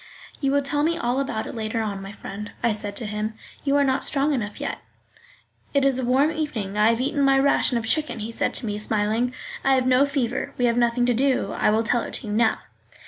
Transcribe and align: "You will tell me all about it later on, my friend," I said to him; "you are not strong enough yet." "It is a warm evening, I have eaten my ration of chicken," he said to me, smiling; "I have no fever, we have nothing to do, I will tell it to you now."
"You 0.39 0.51
will 0.51 0.63
tell 0.63 0.81
me 0.81 0.97
all 0.97 1.19
about 1.19 1.45
it 1.45 1.53
later 1.53 1.79
on, 1.79 2.01
my 2.01 2.11
friend," 2.11 2.51
I 2.63 2.71
said 2.71 2.95
to 2.95 3.05
him; 3.05 3.35
"you 3.63 3.75
are 3.77 3.83
not 3.83 4.03
strong 4.03 4.33
enough 4.33 4.59
yet." 4.59 4.79
"It 5.75 5.85
is 5.85 5.99
a 5.99 6.03
warm 6.03 6.31
evening, 6.31 6.75
I 6.75 6.89
have 6.89 6.99
eaten 6.99 7.21
my 7.21 7.37
ration 7.37 7.77
of 7.77 7.85
chicken," 7.85 8.17
he 8.17 8.31
said 8.31 8.55
to 8.55 8.65
me, 8.65 8.79
smiling; 8.79 9.31
"I 9.63 9.75
have 9.75 9.85
no 9.85 10.07
fever, 10.07 10.55
we 10.57 10.65
have 10.65 10.75
nothing 10.75 11.05
to 11.05 11.13
do, 11.13 11.51
I 11.51 11.69
will 11.69 11.83
tell 11.83 12.01
it 12.01 12.15
to 12.15 12.25
you 12.25 12.33
now." 12.33 12.61